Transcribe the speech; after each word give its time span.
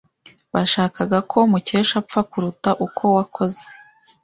Bashakaga 0.53 1.17
ko 1.31 1.37
Mukesha 1.51 1.95
apfa 2.01 2.19
kuruta 2.31 2.69
uko 2.85 3.03
wakoze. 3.15 3.61